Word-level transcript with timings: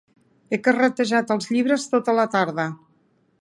He 0.53 0.57
carretejat 0.67 1.33
els 1.35 1.51
llibres 1.57 1.87
tota 1.93 2.17
la 2.21 2.27
tarda. 2.37 2.67